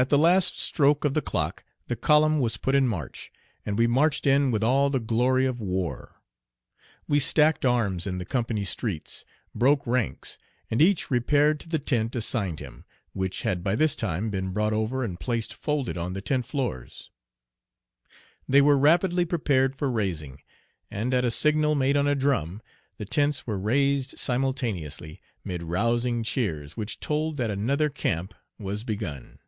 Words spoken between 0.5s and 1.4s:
stroke of the